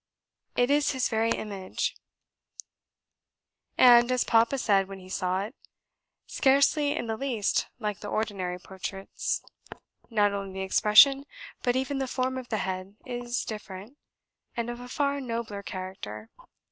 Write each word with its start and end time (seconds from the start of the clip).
It 0.55 0.71
is 0.71 0.93
his 0.93 1.09
very 1.09 1.29
image, 1.29 1.95
and, 3.77 4.11
as 4.11 4.23
Papa 4.23 4.57
said 4.57 4.87
when 4.87 4.97
he 4.97 5.09
saw 5.09 5.43
it, 5.43 5.53
scarcely 6.25 6.95
in 6.95 7.05
the 7.05 7.15
least 7.17 7.67
like 7.77 7.99
the 7.99 8.07
ordinary 8.07 8.57
portraits; 8.59 9.43
not 10.09 10.33
only 10.33 10.53
the 10.55 10.65
expression, 10.65 11.25
but 11.61 11.75
even 11.75 11.99
the 11.99 12.07
form 12.07 12.39
of 12.39 12.49
the 12.49 12.57
head 12.57 12.95
is 13.05 13.45
different, 13.45 13.95
and 14.57 14.71
of 14.71 14.79
a 14.79 14.89
far 14.89 15.21
nobler 15.21 15.61
character. 15.61 16.31